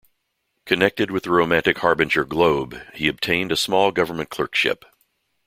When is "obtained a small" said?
3.07-3.91